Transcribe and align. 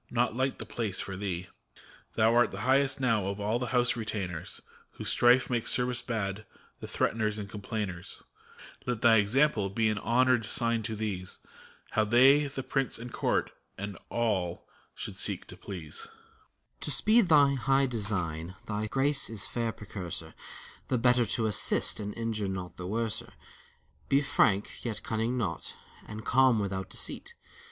—not 0.12 0.36
light 0.36 0.60
the 0.60 0.64
placoi 0.64 0.94
for 1.02 1.16
thee. 1.16 1.48
Thou 2.14 2.32
art 2.36 2.52
the 2.52 2.60
highest 2.60 3.00
now 3.00 3.26
of 3.26 3.40
all 3.40 3.58
the 3.58 3.66
house 3.74 3.96
retainers 3.96 4.60
Whose 4.92 5.08
strife 5.10 5.50
makes 5.50 5.72
service 5.72 6.00
bad,— 6.00 6.46
^the 6.80 6.88
threateners 6.88 7.40
and 7.40 7.48
complainers: 7.50 8.22
Let 8.86 9.00
thy 9.00 9.16
example 9.16 9.68
be 9.68 9.88
an 9.88 9.98
honored 9.98 10.44
sign 10.46 10.84
to 10.84 10.94
these, 10.94 11.40
How 11.90 12.04
they 12.04 12.46
the 12.46 12.62
Prince 12.62 13.00
and 13.00 13.12
Court, 13.12 13.50
and 13.76 13.98
all, 14.10 14.64
should 14.94 15.16
see]^> 15.16 15.44
to 15.46 15.56
please! 15.56 16.04
ARCH 16.06 16.06
CHAICBERLAIN. 16.06 16.80
To 16.82 16.90
speed 16.92 17.28
thy 17.28 17.54
high 17.54 17.86
design, 17.86 18.54
thy 18.66 18.86
grace 18.86 19.28
is 19.28 19.48
fair 19.48 19.72
precursor: 19.72 20.34
The 20.86 20.98
Better 20.98 21.26
to 21.26 21.46
assist, 21.46 21.98
and 21.98 22.16
injure 22.16 22.46
not 22.46 22.76
the 22.76 22.86
Worser,— 22.86 23.32
Be 24.08 24.20
frank, 24.20 24.84
yet 24.84 25.02
cunning 25.02 25.36
not, 25.36 25.74
and 26.06 26.24
calm 26.24 26.60
without 26.60 26.90
deceit 26.90 27.34